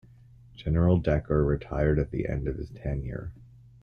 General 0.55 0.97
Decker 0.97 1.45
retired 1.45 1.99
at 1.99 2.09
the 2.09 2.27
end 2.27 2.47
of 2.47 2.55
his 2.57 2.71
tenure. 2.71 3.33